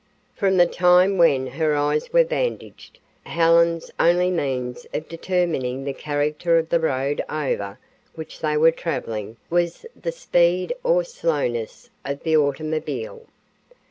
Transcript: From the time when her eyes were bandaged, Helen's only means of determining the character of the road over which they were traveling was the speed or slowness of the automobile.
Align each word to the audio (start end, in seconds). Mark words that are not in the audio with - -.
From 0.33 0.57
the 0.57 0.65
time 0.65 1.19
when 1.19 1.45
her 1.45 1.75
eyes 1.75 2.11
were 2.11 2.23
bandaged, 2.25 2.97
Helen's 3.27 3.91
only 3.99 4.31
means 4.31 4.87
of 4.95 5.07
determining 5.07 5.83
the 5.83 5.93
character 5.93 6.57
of 6.57 6.69
the 6.69 6.79
road 6.79 7.23
over 7.29 7.77
which 8.15 8.39
they 8.39 8.57
were 8.57 8.71
traveling 8.71 9.37
was 9.51 9.85
the 9.95 10.11
speed 10.11 10.73
or 10.83 11.03
slowness 11.03 11.91
of 12.03 12.23
the 12.23 12.35
automobile. 12.35 13.27